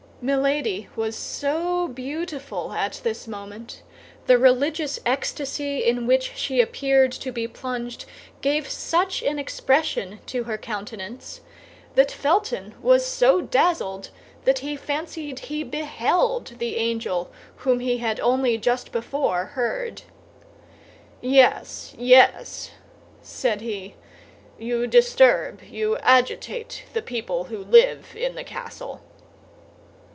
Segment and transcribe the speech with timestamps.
[0.23, 3.81] Milady was so beautiful at this moment,
[4.27, 8.05] the religious ecstasy in which she appeared to be plunged
[8.39, 11.41] gave such an expression to her countenance,
[11.95, 14.11] that Felton was so dazzled
[14.45, 20.03] that he fancied he beheld the angel whom he had only just before heard.
[21.19, 22.69] "Yes, yes,"
[23.23, 23.95] said he;
[24.59, 29.01] "you disturb, you agitate the people who live in the castle."